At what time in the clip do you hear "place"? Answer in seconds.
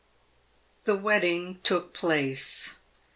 1.93-2.79